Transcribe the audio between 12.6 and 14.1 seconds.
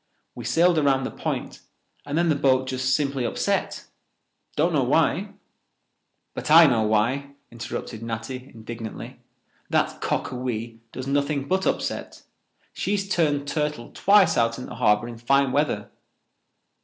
She has turned turtle